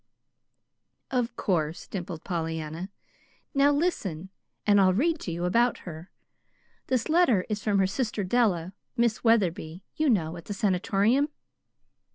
"Of 1.11 1.35
course," 1.35 1.85
dimpled 1.85 2.23
Pollyanna. 2.23 2.89
"Now 3.53 3.71
listen, 3.71 4.29
and 4.65 4.81
I'll 4.81 4.95
read 4.95 5.19
to 5.19 5.31
you 5.31 5.45
about 5.45 5.77
her. 5.85 6.09
This 6.87 7.07
letter 7.07 7.45
is 7.49 7.63
from 7.63 7.77
her 7.77 7.85
sister, 7.85 8.23
Della 8.23 8.73
Miss 8.97 9.23
Wetherby, 9.23 9.83
you 9.95 10.09
know, 10.09 10.37
at 10.37 10.45
the 10.45 10.55
Sanatorium." 10.55 11.27